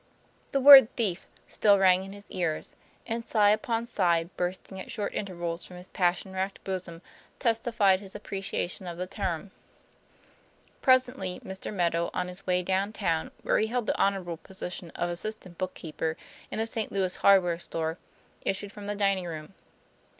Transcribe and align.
The 0.51 0.59
word 0.59 0.87
"thief" 0.95 1.27
still 1.45 1.77
rang 1.77 2.03
in 2.03 2.11
his 2.11 2.25
ears, 2.31 2.75
and 3.05 3.23
sigh 3.23 3.51
upon 3.51 3.85
sigh 3.85 4.23
bursting 4.35 4.79
at 4.79 4.89
short 4.89 5.13
intervals 5.13 5.63
from 5.63 5.77
his 5.77 5.89
passion 5.89 6.33
racked 6.33 6.63
bosom 6.63 7.03
testi 7.39 7.71
fied 7.71 7.99
his 7.99 8.15
appreciation 8.15 8.87
of 8.87 8.97
the 8.97 9.05
term. 9.05 9.51
Presently 10.81 11.39
Mr. 11.41 11.71
Meadow, 11.71 12.09
on 12.15 12.29
his 12.29 12.47
way 12.47 12.63
down 12.63 12.91
town, 12.91 13.29
where 13.43 13.59
he 13.59 13.67
held 13.67 13.85
the 13.85 13.99
honorable 14.01 14.37
position 14.37 14.89
of 14.95 15.07
assistant 15.07 15.59
book 15.59 15.75
keeper 15.75 16.17
in 16.49 16.59
a 16.59 16.65
St. 16.65 16.91
Louis 16.91 17.17
hardware 17.17 17.59
store, 17.59 17.99
issued 18.41 18.71
from 18.71 18.87
the 18.87 18.95
dining 18.95 19.27
room. 19.27 19.53